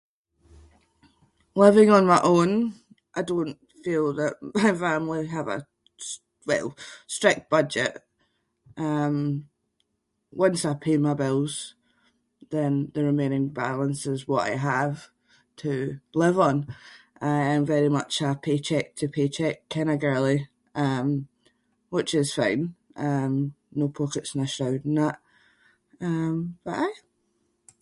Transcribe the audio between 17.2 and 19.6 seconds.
I am very much a pay check to pay check